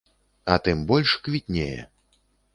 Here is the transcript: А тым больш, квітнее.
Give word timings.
А 0.53 0.55
тым 0.67 0.81
больш, 0.93 1.13
квітнее. 1.29 1.79